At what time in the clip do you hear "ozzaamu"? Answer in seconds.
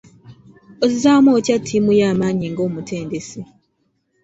0.85-1.29